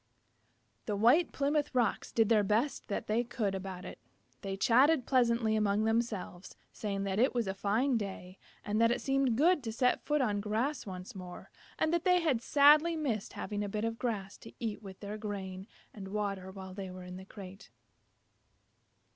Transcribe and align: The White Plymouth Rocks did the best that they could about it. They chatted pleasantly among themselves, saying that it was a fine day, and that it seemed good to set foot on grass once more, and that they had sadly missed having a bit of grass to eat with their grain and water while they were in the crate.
The 0.87 0.95
White 0.95 1.31
Plymouth 1.31 1.75
Rocks 1.75 2.11
did 2.11 2.29
the 2.29 2.43
best 2.43 2.87
that 2.87 3.05
they 3.05 3.23
could 3.23 3.53
about 3.53 3.85
it. 3.85 3.99
They 4.41 4.57
chatted 4.57 5.05
pleasantly 5.05 5.55
among 5.55 5.83
themselves, 5.83 6.55
saying 6.73 7.03
that 7.03 7.19
it 7.19 7.35
was 7.35 7.45
a 7.45 7.53
fine 7.53 7.97
day, 7.97 8.39
and 8.65 8.81
that 8.81 8.89
it 8.89 8.99
seemed 8.99 9.37
good 9.37 9.61
to 9.63 9.71
set 9.71 10.03
foot 10.03 10.19
on 10.19 10.41
grass 10.41 10.87
once 10.87 11.13
more, 11.13 11.51
and 11.77 11.93
that 11.93 12.03
they 12.03 12.19
had 12.19 12.41
sadly 12.41 12.95
missed 12.95 13.33
having 13.33 13.63
a 13.63 13.69
bit 13.69 13.85
of 13.85 13.99
grass 13.99 14.39
to 14.39 14.53
eat 14.59 14.81
with 14.81 15.01
their 15.01 15.19
grain 15.19 15.67
and 15.93 16.07
water 16.07 16.49
while 16.51 16.73
they 16.73 16.89
were 16.89 17.03
in 17.03 17.17
the 17.17 17.25
crate. 17.25 17.69